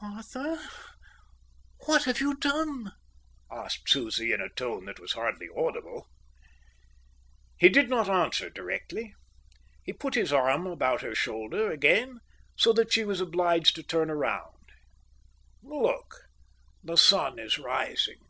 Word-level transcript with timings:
"Arthur, 0.00 0.58
what 1.84 2.04
have 2.04 2.18
you 2.18 2.34
done?" 2.34 2.92
asked 3.50 3.86
Susie, 3.90 4.32
in 4.32 4.40
a 4.40 4.48
tone 4.48 4.86
that 4.86 4.98
was 4.98 5.12
hardly 5.12 5.46
audible. 5.54 6.08
He 7.58 7.68
did 7.68 7.90
not 7.90 8.08
answer 8.08 8.48
directly. 8.48 9.14
He 9.84 9.92
put 9.92 10.14
his 10.14 10.32
arm 10.32 10.66
about 10.66 11.02
her 11.02 11.14
shoulder 11.14 11.70
again, 11.70 12.20
so 12.56 12.72
that 12.72 12.94
she 12.94 13.04
was 13.04 13.20
obliged 13.20 13.74
to 13.74 13.82
turn 13.82 14.10
round. 14.10 14.56
"Look, 15.62 16.28
the 16.82 16.96
sun 16.96 17.38
is 17.38 17.58
rising." 17.58 18.20